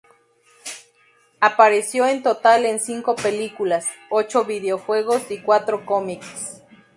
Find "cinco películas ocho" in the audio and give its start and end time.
2.79-4.45